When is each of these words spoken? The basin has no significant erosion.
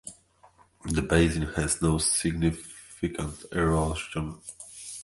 The 0.85 1.03
basin 1.03 1.43
has 1.57 1.79
no 1.79 1.99
significant 1.99 3.45
erosion. 3.51 4.41